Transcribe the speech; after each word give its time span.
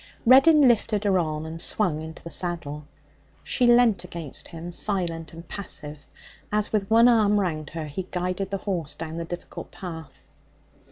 Reddin 0.25 0.67
lifted 0.67 1.03
her 1.03 1.19
on 1.19 1.45
and 1.45 1.61
swung 1.61 2.01
into 2.01 2.23
the 2.23 2.31
saddle. 2.31 2.87
She 3.43 3.67
leant 3.67 4.03
against 4.03 4.47
him, 4.47 4.71
silent 4.71 5.31
and 5.31 5.47
passive, 5.47 6.07
as 6.51 6.73
with 6.73 6.89
one 6.89 7.07
arm 7.07 7.39
round 7.39 7.69
her 7.69 7.85
he 7.85 8.07
guided 8.09 8.49
the 8.49 8.57
horse 8.57 8.95
down 8.95 9.17
the 9.17 9.25
difficult 9.25 9.69
path. 9.69 10.21